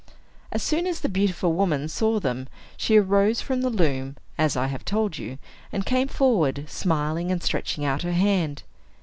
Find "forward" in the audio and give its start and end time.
6.07-6.67